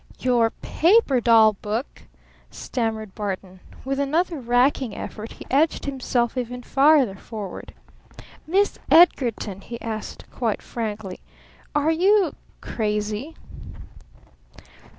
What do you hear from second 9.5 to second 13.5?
he asked quite frankly, "are you crazy?"